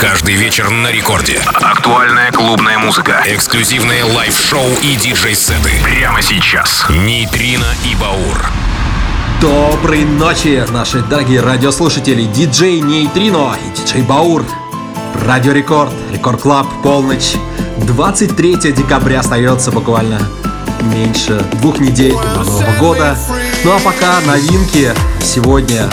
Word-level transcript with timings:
Каждый 0.00 0.36
вечер 0.36 0.70
на 0.70 0.92
рекорде. 0.92 1.40
Актуальная 1.54 2.30
клубная 2.30 2.78
музыка. 2.78 3.20
Эксклюзивные 3.26 4.04
live-шоу 4.04 4.68
и 4.80 4.94
диджей-сеты. 4.94 5.72
Прямо 5.82 6.22
сейчас. 6.22 6.86
Нейтрино 6.88 7.66
и 7.84 7.96
Баур. 7.96 8.46
Доброй 9.40 10.04
ночи, 10.04 10.64
наши 10.70 11.00
дорогие 11.00 11.40
радиослушатели. 11.40 12.22
Диджей 12.24 12.80
Нейтрино 12.80 13.56
и 13.56 13.76
диджей 13.76 14.02
Баур. 14.02 14.44
Радио 15.26 15.50
Рекорд, 15.50 15.92
Record 16.12 16.42
Club, 16.42 16.68
полночь. 16.84 17.34
23 17.78 18.72
декабря 18.72 19.18
остается 19.18 19.72
буквально 19.72 20.20
меньше 20.82 21.44
двух 21.54 21.80
недель 21.80 22.12
до 22.12 22.44
Нового 22.44 22.72
года. 22.78 23.18
Ну 23.64 23.72
а 23.72 23.80
пока 23.80 24.20
новинки 24.20 24.92
сегодня 25.22 25.88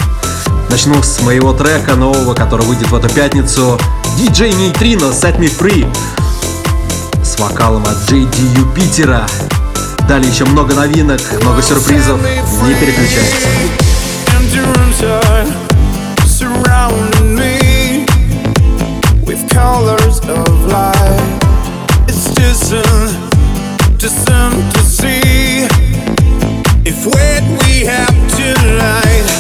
Начну 0.70 1.02
с 1.02 1.22
моего 1.22 1.54
трека 1.54 1.96
нового, 1.96 2.34
который 2.34 2.66
выйдет 2.66 2.90
в 2.90 2.96
эту 2.96 3.10
пятницу. 3.10 3.80
DJ 4.18 4.54
Нейтрино 4.56 5.06
Set 5.06 5.38
Me 5.38 5.50
Free 5.50 5.88
с 7.24 7.40
вокалом 7.40 7.84
от 7.84 8.10
JD 8.10 8.58
Юпитера. 8.58 9.26
Далее 10.08 10.32
еще 10.32 10.46
много 10.46 10.74
новинок, 10.74 11.22
много 11.42 11.62
сюрпризов. 11.62 12.20
Не 12.22 12.74
переключайтесь. 12.76 13.46
if 26.86 27.06
what 27.08 27.44
we 27.66 27.86
have 27.86 28.14
tonight. 28.38 29.35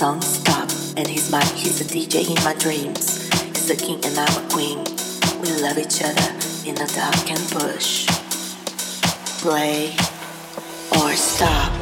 song 0.00 0.22
stop, 0.22 0.66
and 0.96 1.06
he's 1.06 1.30
my 1.30 1.44
he's 1.44 1.78
the 1.78 1.84
DJ 1.84 2.26
in 2.34 2.42
my 2.42 2.54
dreams. 2.54 3.28
He's 3.52 3.68
the 3.68 3.76
king 3.76 4.02
and 4.02 4.18
I'm 4.18 4.34
a 4.42 4.48
queen. 4.48 4.78
We 5.42 5.52
love 5.60 5.76
each 5.76 6.00
other 6.02 6.30
in 6.66 6.74
the 6.74 6.90
dark 6.96 7.30
and 7.30 7.44
push. 7.50 8.06
Play 9.42 9.94
or 10.96 11.12
stop. 11.12 11.79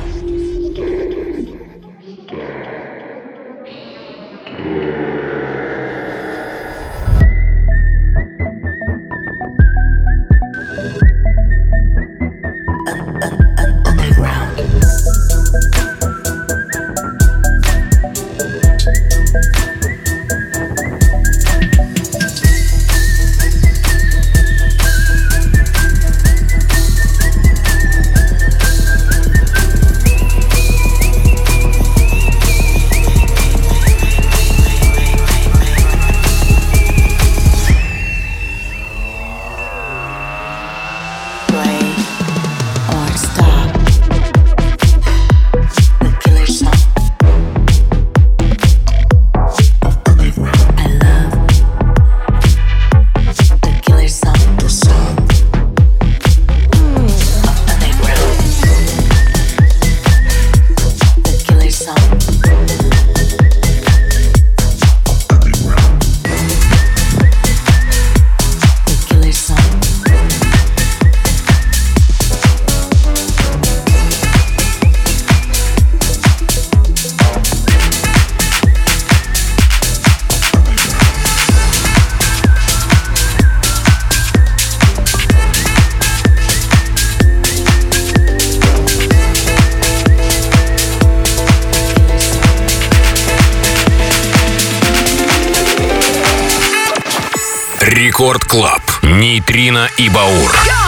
Рекорд 98.29 98.45
Клаб. 98.45 98.83
Нейтрино 99.01 99.89
и 99.97 100.11
Баур. 100.11 100.53
Go! 100.67 100.88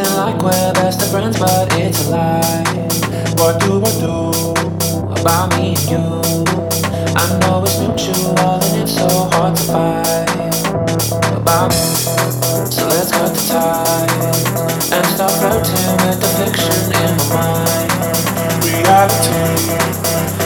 Acting 0.00 0.16
like 0.16 0.42
we're 0.42 0.72
best 0.72 1.02
of 1.02 1.10
friends, 1.10 1.38
but 1.38 1.68
it's 1.76 2.06
a 2.06 2.10
lie. 2.10 2.64
What 3.36 3.60
do 3.60 3.82
I 3.84 3.90
do 4.00 4.32
about 5.20 5.54
me 5.58 5.74
and 5.74 5.90
you? 5.90 6.04
I 7.16 7.38
know 7.40 7.62
it's 7.64 7.78
mutual 7.78 8.38
and 8.38 8.82
it's 8.82 8.94
so 8.94 9.08
hard 9.32 9.56
to 9.56 9.62
fight 9.62 10.30
about 11.36 11.68
me. 11.68 11.76
So 12.70 12.88
let's 12.88 13.10
cut 13.12 13.34
the 13.34 13.44
tie 13.50 14.08
and 14.96 15.06
stop 15.06 15.32
floating 15.32 15.96
with 16.06 16.18
the 16.18 16.30
fiction 16.38 16.80
in 16.96 17.16
my 17.28 17.52
mind. 17.68 17.90
Reality 18.64 19.40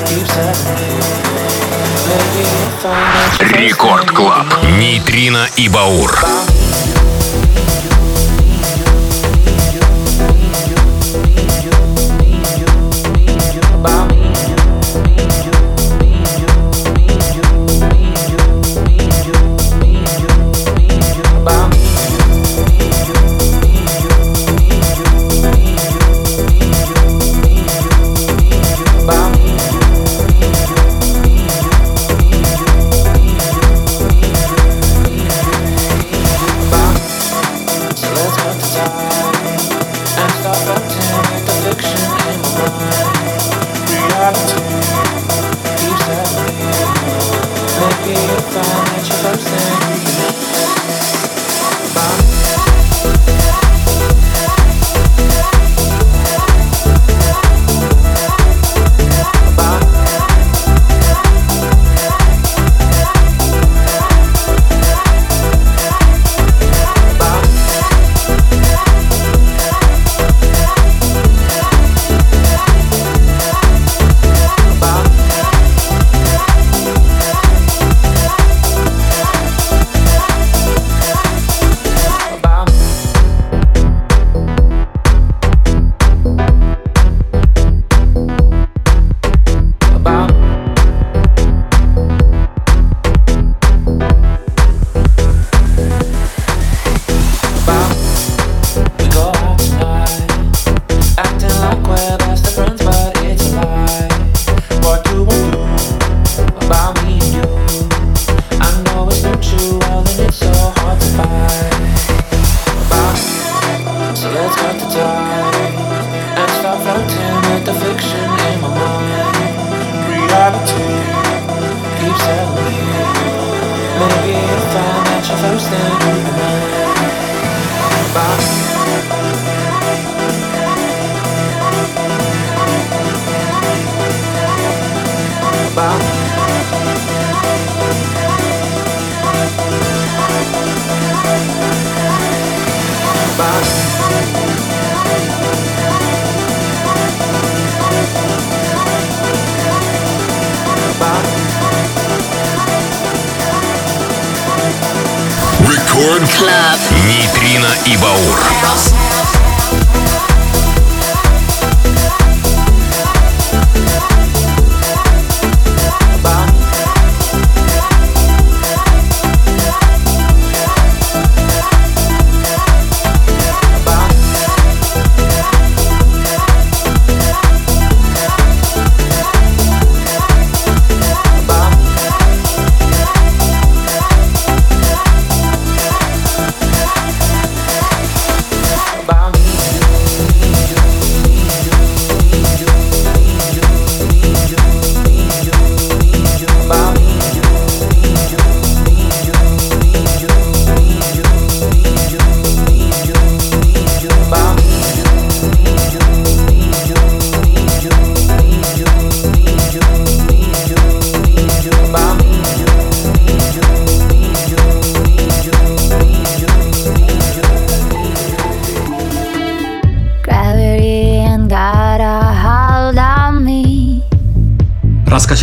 keeps 0.09 0.35
me. 0.37 0.95
Рекорд 3.39 4.11
Клаб. 4.11 4.47
Нейтрино 4.79 5.47
и 5.57 5.69
Баур. 5.69 6.25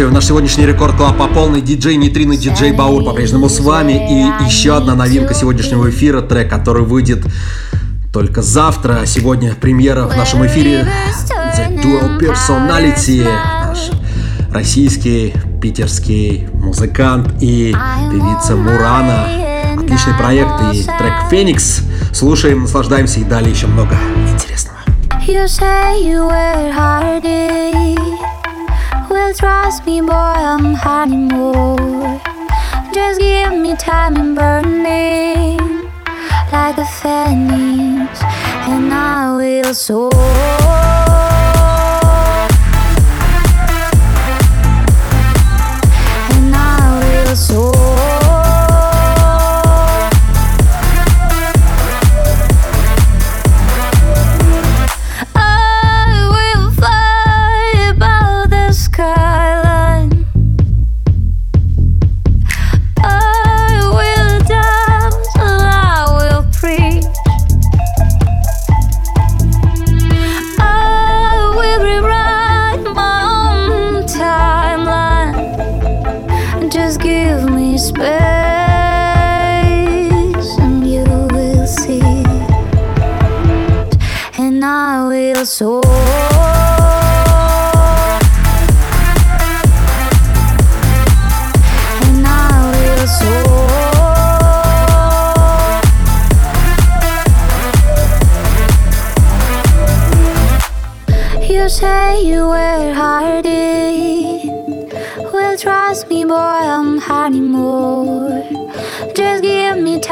Раскачиваем 0.01 0.15
наш 0.15 0.25
сегодняшний 0.25 0.65
рекорд 0.65 0.95
клаб 0.95 1.15
по 1.15 1.27
полной 1.27 1.61
диджей 1.61 1.95
Нитрин 1.95 2.31
и 2.31 2.37
диджей 2.37 2.71
Баур 2.71 3.03
по-прежнему 3.03 3.49
с 3.49 3.59
вами. 3.59 3.91
И 4.09 4.45
еще 4.47 4.75
одна 4.75 4.95
новинка 4.95 5.35
сегодняшнего 5.35 5.91
эфира, 5.91 6.21
трек, 6.21 6.49
который 6.49 6.81
выйдет 6.81 7.23
только 8.11 8.41
завтра. 8.41 9.05
Сегодня 9.05 9.53
премьера 9.53 10.07
в 10.07 10.17
нашем 10.17 10.43
эфире 10.47 10.87
The 11.55 11.83
Dual 11.83 12.19
Personality. 12.19 13.27
Наш 13.63 13.91
российский, 14.51 15.35
питерский 15.61 16.47
музыкант 16.51 17.35
и 17.39 17.75
певица 18.11 18.55
Мурана. 18.55 19.27
Отличный 19.77 20.15
проект 20.15 20.73
и 20.73 20.83
трек 20.83 21.29
Феникс. 21.29 21.81
Слушаем, 22.11 22.61
наслаждаемся 22.61 23.19
и 23.19 23.23
далее 23.23 23.51
еще 23.51 23.67
много 23.67 23.95
интересного. 24.27 24.79
You 25.27 25.47
say 25.47 26.01
you 26.03 26.27
were 26.27 26.71
Well, 29.11 29.33
trust 29.33 29.85
me, 29.85 29.99
boy, 29.99 30.13
I'm 30.13 30.73
hiding 30.73 31.27
more. 31.27 32.21
Just 32.93 33.19
give 33.19 33.51
me 33.51 33.75
time 33.75 34.15
and 34.15 34.33
burning 34.37 35.59
like 36.49 36.77
a 36.77 36.85
phoenix, 36.85 38.21
and 38.71 38.93
I 38.93 39.35
will 39.35 39.73
soar. 39.73 40.60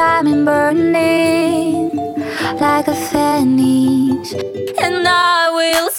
And 0.00 0.46
burning 0.46 1.90
like 2.58 2.88
a 2.88 2.94
phoenix, 2.94 4.32
and 4.78 5.06
I 5.06 5.50
will. 5.52 5.89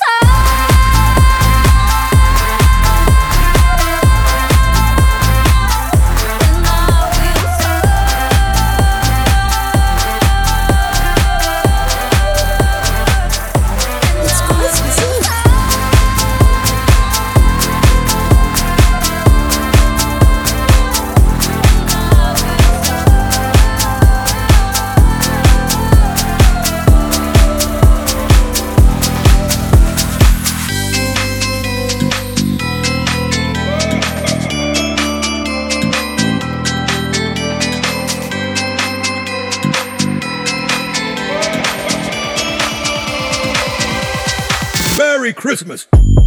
Christmas. 45.61 46.20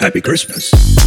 Happy 0.00 0.22
Christmas. 0.22 0.99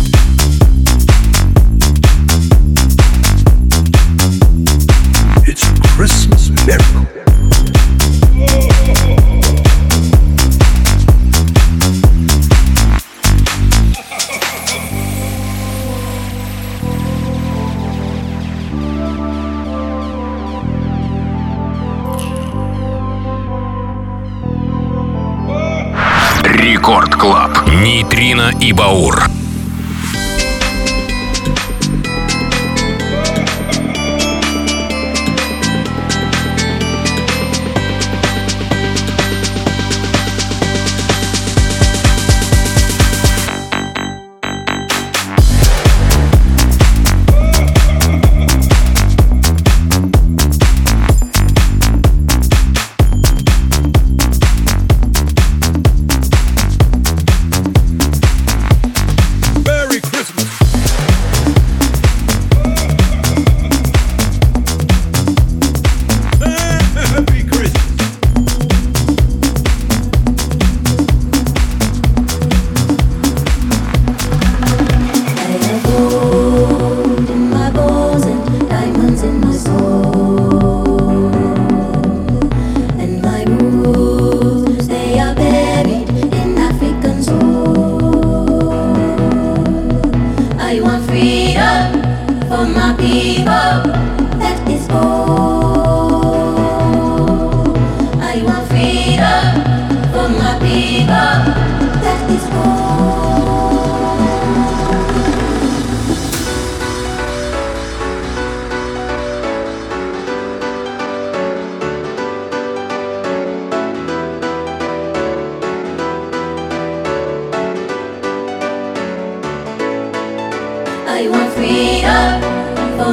Нейтрино 28.03 28.51
и 28.59 28.73
Баур. 28.73 29.42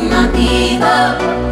informativa 0.00 1.49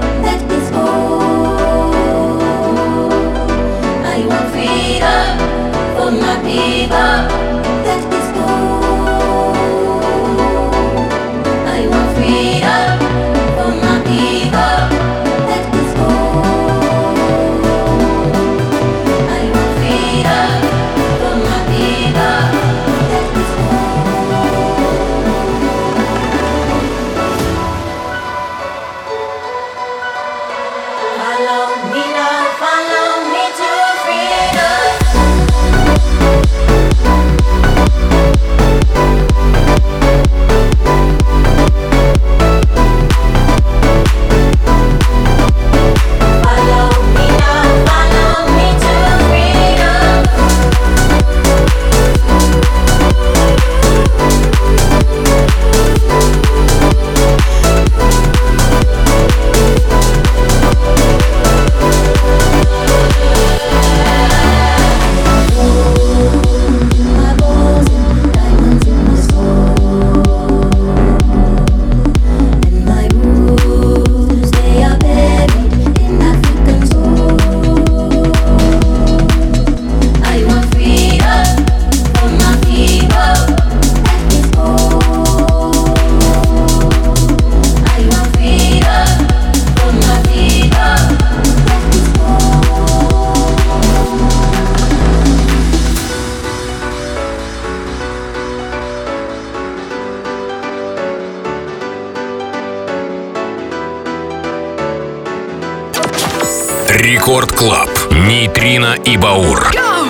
Рекорд 106.91 107.53
Клаб. 107.53 107.91
Нейтрино 108.11 108.97
и 109.05 109.19
Баур. 109.19 109.71
Go! 109.75 110.09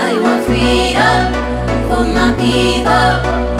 I 0.00 0.18
want 0.18 0.46
freedom 0.46 1.30
for 1.90 2.04
my 2.06 2.32
people. 2.38 3.55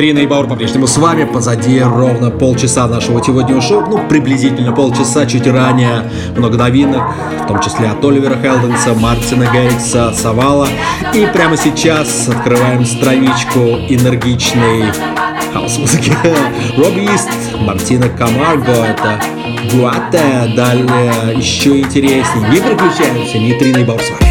Трина 0.00 0.20
и 0.20 0.26
Баур 0.26 0.46
по-прежнему 0.46 0.86
с 0.86 0.96
вами. 0.96 1.24
Позади 1.24 1.78
ровно 1.78 2.30
полчаса 2.30 2.88
нашего 2.88 3.22
сегодняшнего 3.22 3.60
шоу. 3.60 3.84
Ну, 3.86 4.08
приблизительно 4.08 4.72
полчаса, 4.72 5.26
чуть 5.26 5.46
ранее. 5.46 6.10
Много 6.34 6.56
новинок, 6.56 7.02
в 7.44 7.46
том 7.46 7.60
числе 7.60 7.90
от 7.90 8.02
Оливера 8.02 8.34
Хелденса, 8.40 8.94
Мартина 8.94 9.46
Гейкса, 9.52 10.14
Савала. 10.14 10.66
И 11.12 11.28
прямо 11.34 11.58
сейчас 11.58 12.30
открываем 12.30 12.86
страничку 12.86 13.58
энергичной 13.90 14.84
хаос-музыки. 15.52 16.14
Робби 16.78 17.04
Ист, 17.14 17.28
Мартина 17.58 18.08
Камарго, 18.08 18.72
это 18.72 19.20
Гуате. 19.70 20.54
Далее 20.56 21.36
еще 21.36 21.78
интереснее. 21.78 22.48
Не 22.50 22.60
переключаемся, 22.60 23.38
не 23.38 23.52
Трина 23.52 23.76
и 23.76 23.84
Баур 23.84 24.00
с 24.00 24.08
вами. 24.08 24.29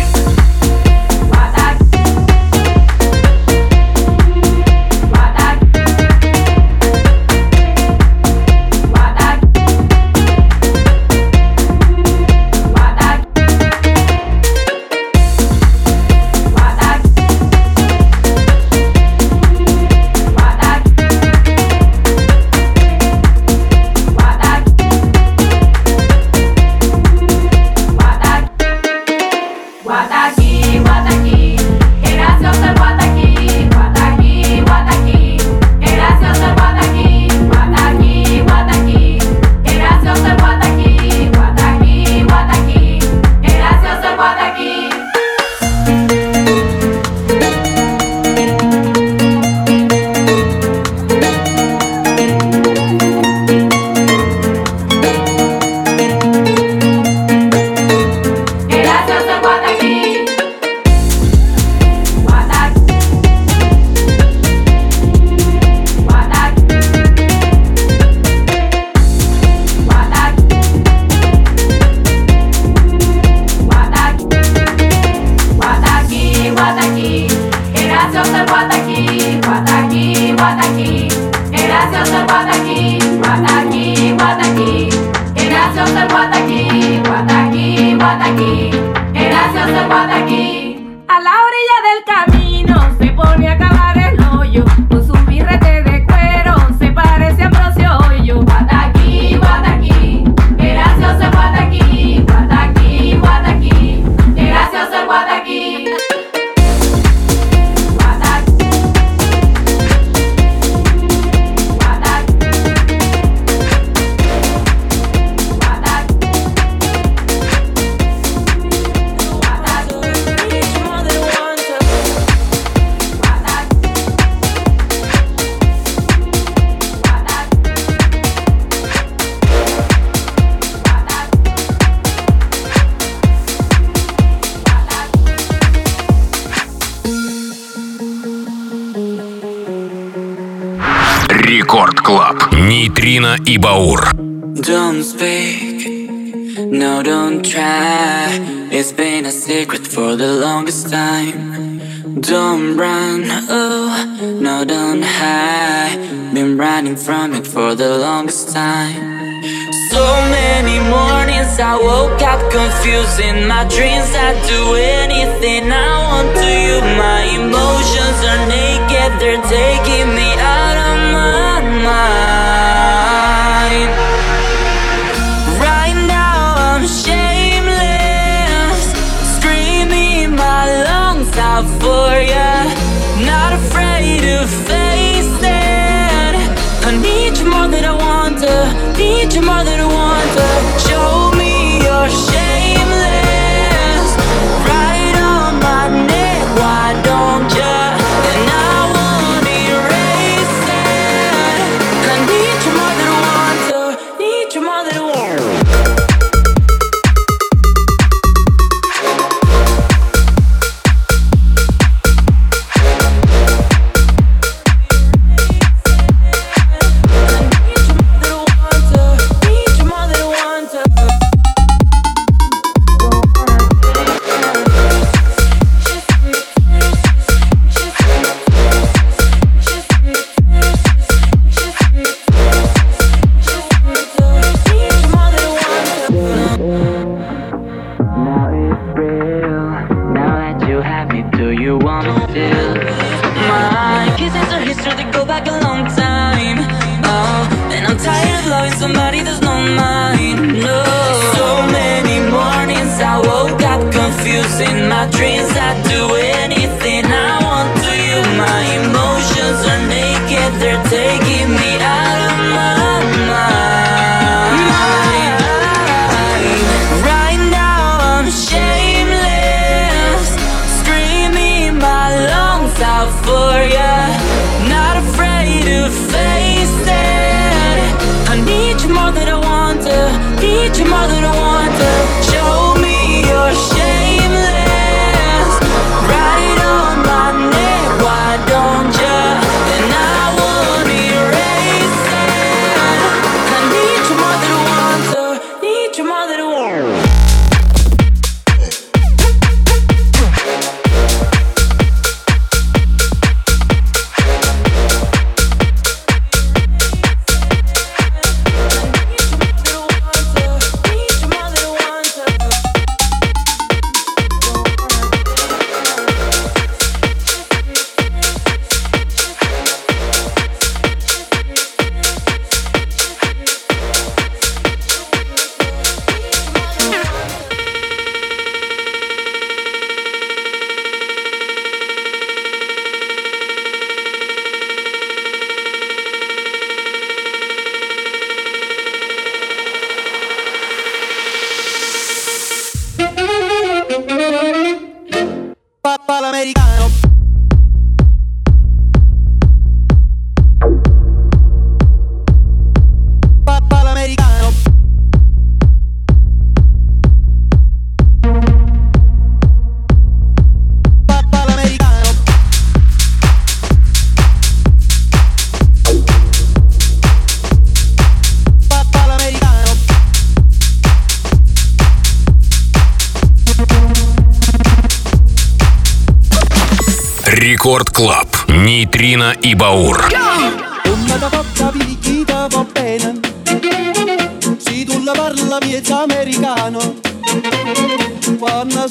I 161.61 161.75
woke 161.75 162.21
up 162.21 162.39
confused 162.49 163.19
in 163.19 163.45
my 163.45 163.67
dreams. 163.67 164.15
I 164.15 164.31
do 164.47 164.75
anything 164.75 165.67
I 165.67 165.91
want 166.07 166.31
to 166.39 166.47
you. 166.47 166.79
My 166.95 167.21
emotions 167.35 168.19
are 168.31 168.43
naked, 168.47 169.19
they're 169.19 169.43
taking 169.43 170.07
me 170.15 170.29
out 170.39 170.77
of 170.87 170.97
my 171.11 171.59
mind. 171.83 172.28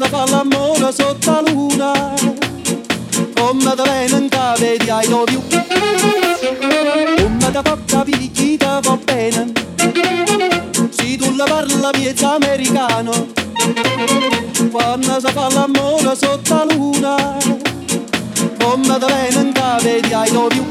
fa 0.09 0.26
l'amore 0.26 0.92
sotto 0.92 1.30
la 1.30 1.50
luna. 1.50 2.14
Come 3.34 3.74
te 3.74 3.82
venen 3.82 4.28
vedi 4.59 4.90
ai 4.90 5.09
dovi 5.09 5.59
come 7.48 7.52
te 7.52 7.61
fa 7.62 7.78
capire 7.86 8.30
chi 8.32 8.56
te 8.56 8.80
va 8.82 8.98
bene. 9.04 9.52
Si 10.90 11.16
tu 11.16 11.34
la 11.36 11.44
parla 11.44 11.90
piezza 11.90 12.34
americano. 12.34 13.12
Quando 14.70 15.20
si 15.20 15.32
fa 15.32 15.48
l'amore 15.50 16.16
sotto 16.16 16.54
la 16.54 16.64
luna. 16.74 17.36
Con 18.59 18.82
come 18.82 18.98
te 18.98 19.06
venen 19.06 19.52
vedi 19.82 20.12
ai 20.12 20.30
dovi 20.30 20.66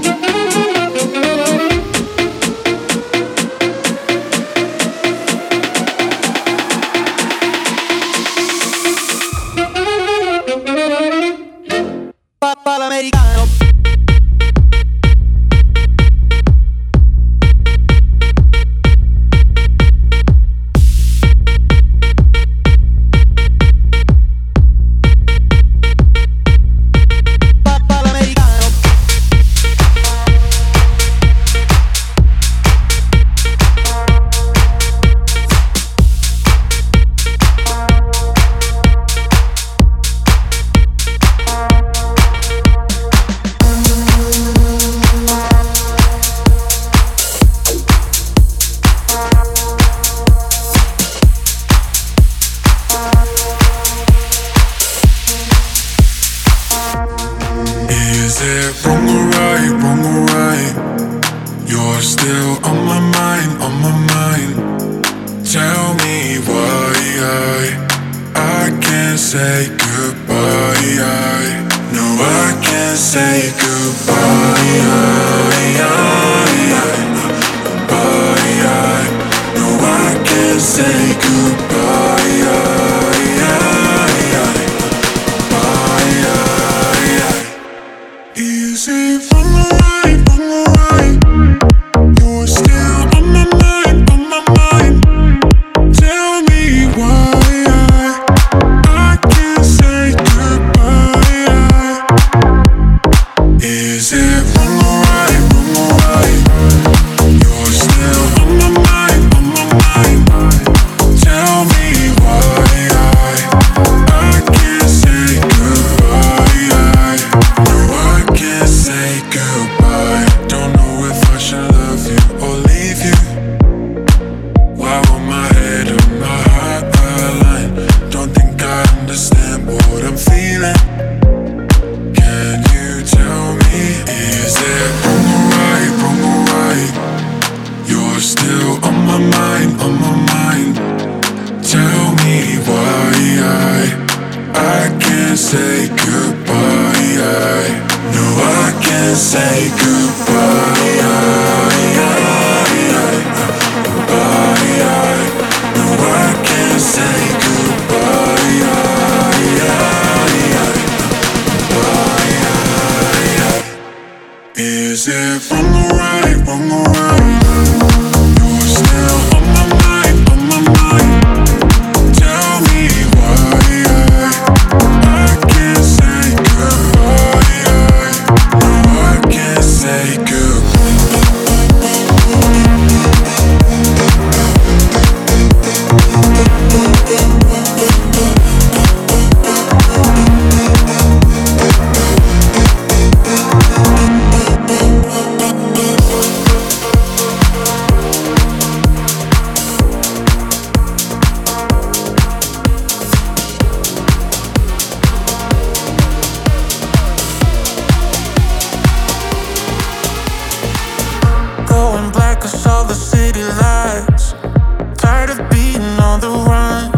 Tired 214.98 215.30
of 215.30 215.50
being 215.50 215.82
on 216.02 216.20
the 216.20 216.30
run. 216.30 216.92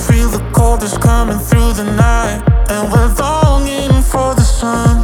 Feel 0.00 0.30
the 0.30 0.42
cold 0.52 0.82
is 0.82 0.96
coming 0.96 1.38
through 1.38 1.74
the 1.74 1.84
night, 1.84 2.42
and 2.70 2.90
we're 2.90 3.12
longing 3.14 4.02
for 4.02 4.34
the 4.34 4.40
sun. 4.40 5.03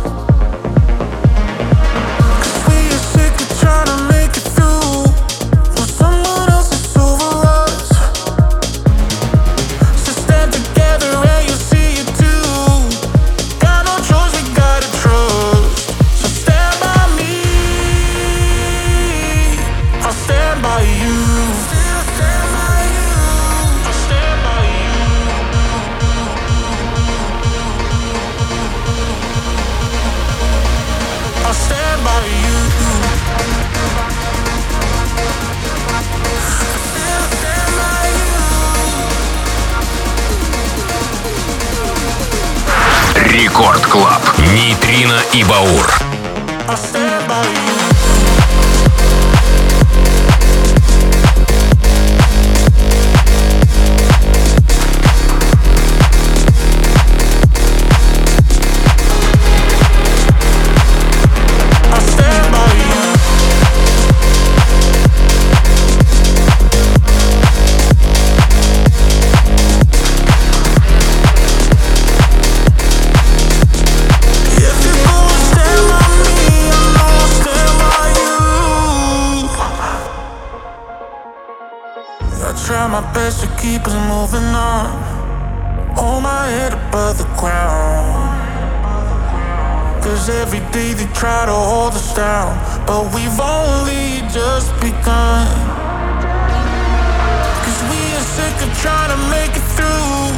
trying 98.79 99.11
to 99.11 99.21
make 99.31 99.53
it 99.57 99.67
through 99.77 100.31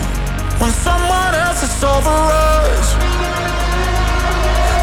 when 0.61 0.73
someone 0.87 1.35
else 1.35 1.63
is 1.63 1.85
over 1.85 2.17
us. 2.33 2.87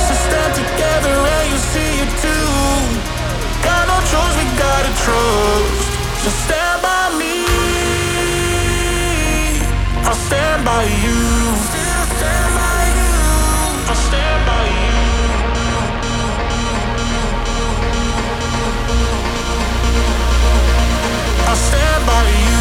So 0.05 0.13
stand 0.27 0.53
together 0.53 1.15
and 1.35 1.45
you 1.51 1.57
see 1.73 1.93
it 2.05 2.11
too. 2.23 2.49
Got 3.65 3.83
no 3.89 3.97
choice, 4.11 4.35
we 4.39 4.45
gotta 4.57 4.91
trust. 5.03 5.81
So 6.23 6.29
stand 6.45 6.81
by 6.81 7.03
me. 7.17 7.35
I'll 10.05 10.21
stand 10.27 10.65
by 10.65 10.83
you. 11.03 11.21
I 12.01 12.05
stand 12.17 12.51
by 12.59 12.81
you. 12.99 13.13
I 13.91 13.95
stand 14.07 14.41
by 14.49 14.63
you. 14.77 14.97
I 21.51 21.55
stand 21.55 22.01
by 22.05 22.23
you. 22.45 22.58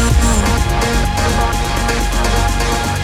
Yeah. 2.59 2.98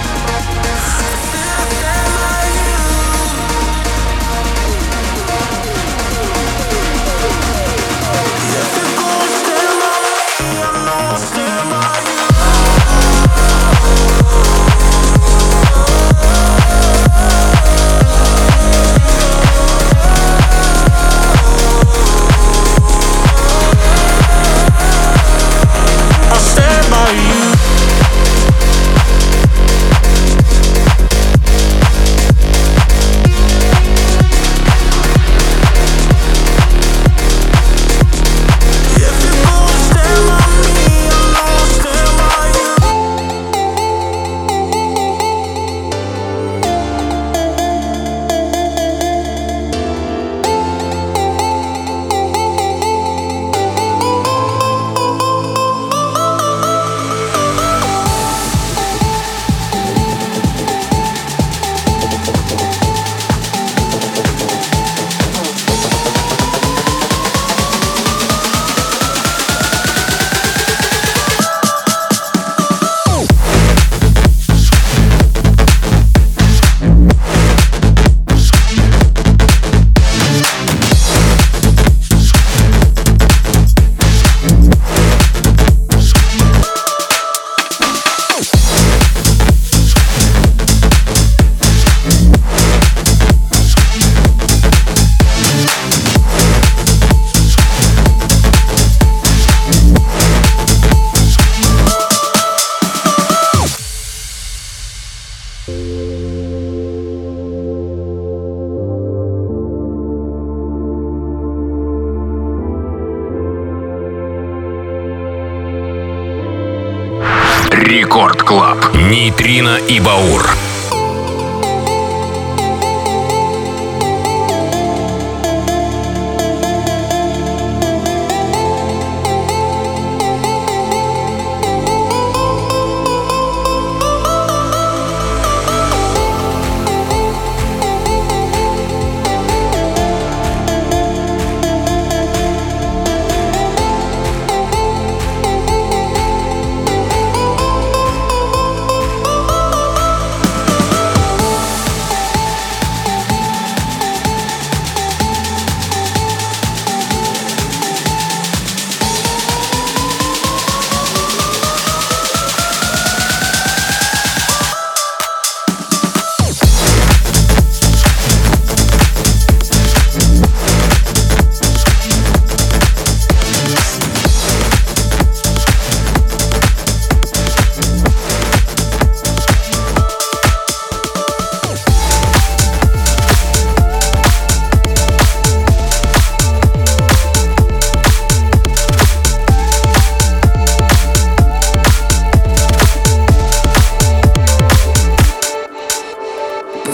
Калинина 119.66 119.78
и 119.88 120.00
Баур. 120.00 120.55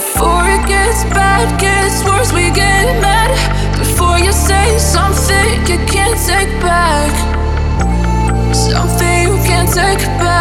Before 0.02 0.44
it 0.44 0.66
gets 0.66 1.04
bad, 1.14 1.46
gets 1.60 2.04
worse, 2.04 2.32
we 2.32 2.50
get 2.50 3.00
mad. 3.00 3.30
Before 3.78 4.18
you 4.18 4.32
say 4.32 4.76
something 4.78 5.48
you 5.70 5.78
can't 5.86 6.18
take 6.26 6.52
back, 6.60 7.12
something 8.52 9.22
you 9.22 9.36
can't 9.46 9.72
take 9.72 10.04
back. 10.18 10.31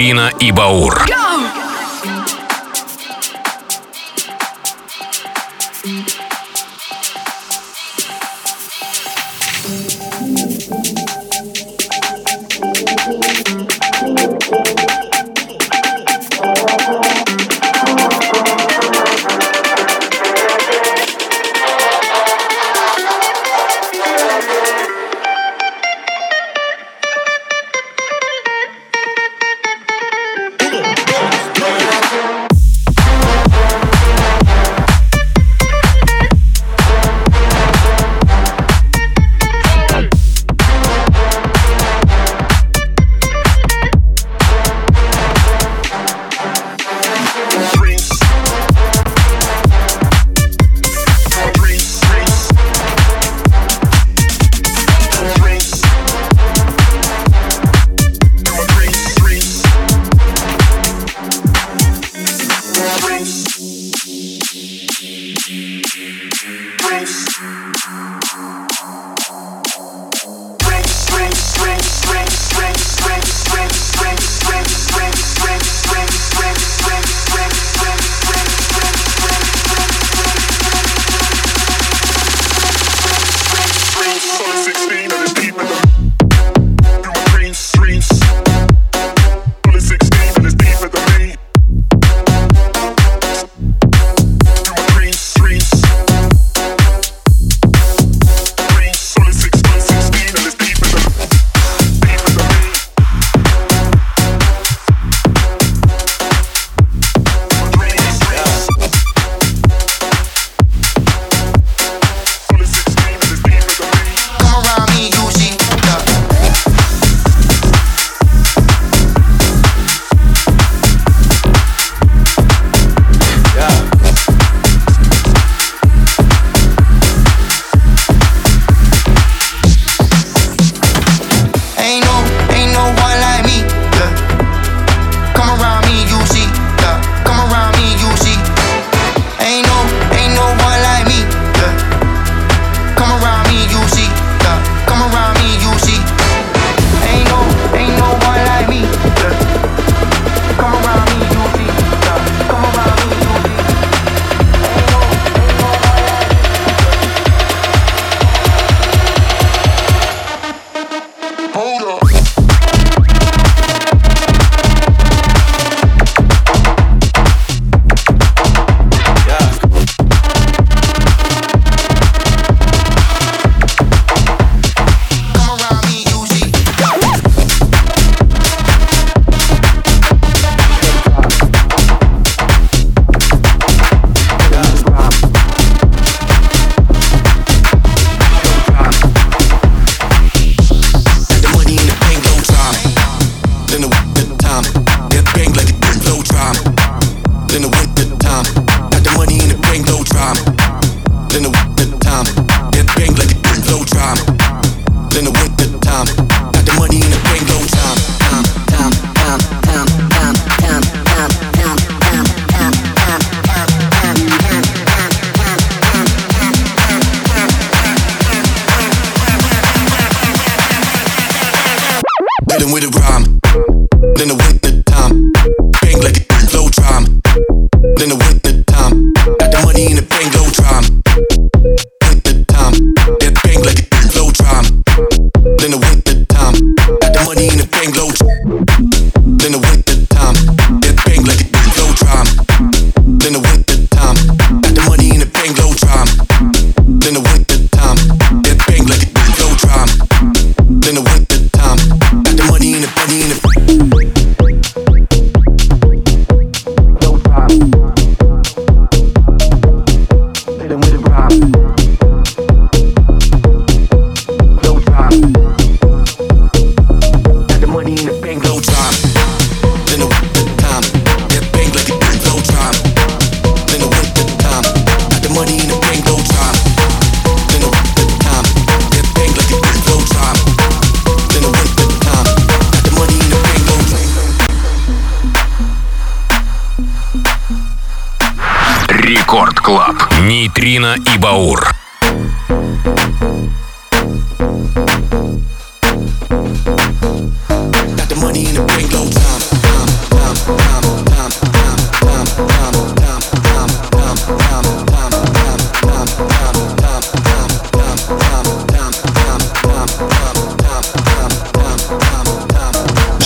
Нейтрино 0.00 0.32
и 0.40 0.50
Баур. 0.50 1.09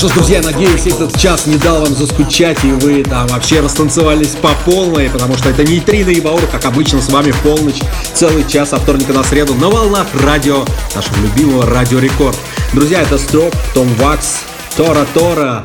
Что 0.04 0.12
ж, 0.12 0.16
друзья, 0.16 0.42
надеюсь, 0.42 0.86
этот 0.86 1.18
час 1.18 1.46
не 1.46 1.56
дал 1.56 1.80
вам 1.80 1.94
заскучать, 1.96 2.62
и 2.62 2.72
вы 2.72 3.02
там 3.02 3.26
вообще 3.28 3.60
растанцевались 3.60 4.36
по 4.42 4.50
полной, 4.66 5.08
потому 5.08 5.34
что 5.38 5.48
это 5.48 5.64
нейтрино 5.64 6.10
и 6.10 6.20
Баур, 6.20 6.42
как 6.52 6.66
обычно, 6.66 7.00
с 7.00 7.08
вами 7.08 7.30
в 7.30 7.38
полночь, 7.38 7.80
целый 8.12 8.46
час 8.46 8.68
со 8.68 8.76
вторника 8.76 9.14
на 9.14 9.24
среду 9.24 9.54
на 9.54 9.70
волнах 9.70 10.06
радио, 10.22 10.66
нашего 10.94 11.16
любимого 11.22 11.64
Радио 11.64 12.00
Рекорд. 12.00 12.36
Друзья, 12.74 13.00
это 13.00 13.16
Строп, 13.16 13.56
Том 13.72 13.88
Вакс, 13.94 14.40
Тора 14.76 15.06
Тора. 15.14 15.64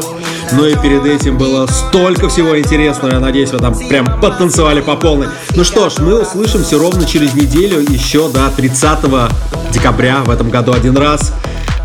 Ну 0.54 0.66
и 0.66 0.74
перед 0.78 1.06
этим 1.06 1.38
было 1.38 1.68
столько 1.68 2.30
всего 2.30 2.58
интересного. 2.58 3.12
Я 3.12 3.20
надеюсь, 3.20 3.52
вы 3.52 3.60
там 3.60 3.78
прям 3.90 4.22
потанцевали 4.22 4.80
по 4.80 4.96
полной. 4.96 5.28
Ну 5.54 5.66
что 5.66 5.90
ж, 5.90 5.98
мы 5.98 6.22
услышимся 6.22 6.78
ровно 6.78 7.06
через 7.06 7.34
неделю, 7.34 7.82
еще 7.82 8.30
до 8.30 8.50
30 8.56 9.00
декабря 9.74 10.24
в 10.24 10.30
этом 10.30 10.50
году 10.50 10.72
один 10.72 10.96
раз. 10.96 11.34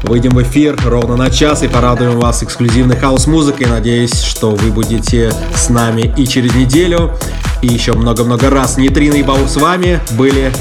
Выйдем 0.05 0.32
в 0.32 0.42
эфир 0.42 0.78
ровно 0.84 1.16
на 1.16 1.30
час 1.30 1.62
и 1.62 1.68
порадуем 1.68 2.20
вас 2.20 2.42
эксклюзивной 2.42 2.96
хаус-музыкой. 2.96 3.66
Надеюсь, 3.66 4.20
что 4.20 4.50
вы 4.50 4.70
будете 4.70 5.32
с 5.57 5.70
нами 5.70 6.12
и 6.16 6.26
через 6.26 6.55
неделю, 6.55 7.12
и 7.62 7.68
еще 7.68 7.94
много-много 7.94 8.50
раз. 8.50 8.76
Нейтрино 8.76 9.14
и 9.14 9.22
Баур 9.22 9.48
с 9.48 9.57
вами 9.57 10.00
были. 10.12 10.52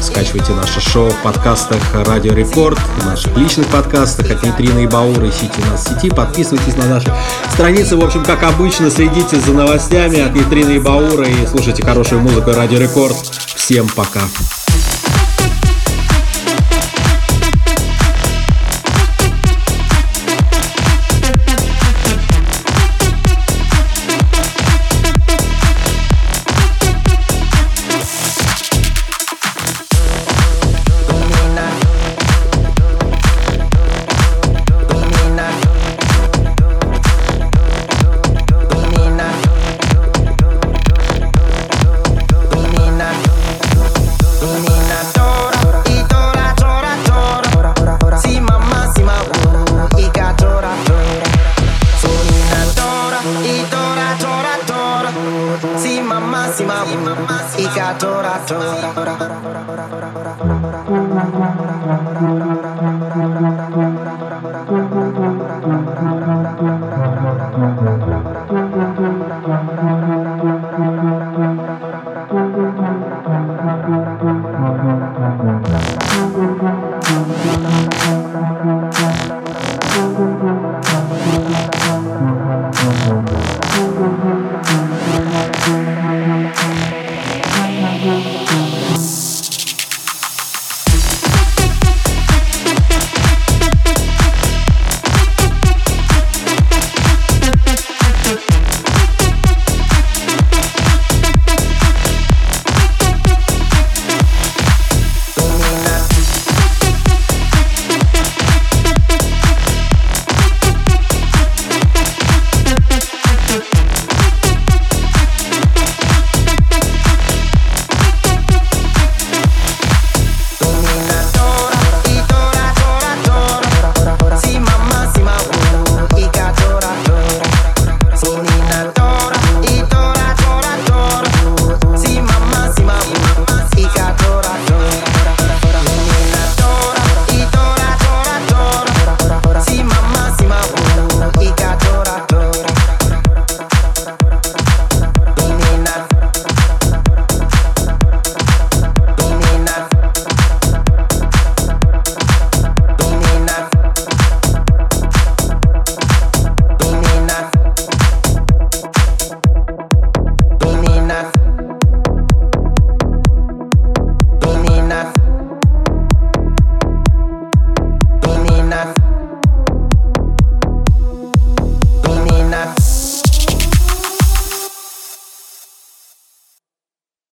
Скачивайте 0.00 0.52
наше 0.52 0.80
шоу 0.80 1.10
в 1.10 1.22
подкастах 1.22 1.80
Радио 2.06 2.32
Рекорд, 2.32 2.78
в 2.78 3.06
наших 3.06 3.36
личных 3.36 3.66
подкастах 3.66 4.30
от 4.30 4.44
Нейтрино 4.44 4.78
и 4.78 4.86
Баур. 4.86 5.18
Ищите 5.24 5.60
нас 5.68 5.84
в 5.84 5.88
сети, 5.88 6.10
подписывайтесь 6.10 6.76
на 6.76 6.86
наши 6.86 7.12
страницы. 7.52 7.96
В 7.96 8.04
общем, 8.04 8.22
как 8.22 8.44
обычно, 8.44 8.88
следите 8.88 9.40
за 9.40 9.52
новостями 9.52 10.20
от 10.20 10.34
Нейтрино 10.34 10.70
и 10.70 10.78
Баура 10.78 11.26
и 11.26 11.46
слушайте 11.46 11.82
хорошую 11.82 12.20
музыку 12.20 12.52
Радио 12.52 12.78
Рекорд. 12.78 13.16
Всем 13.56 13.88
пока! 13.88 14.20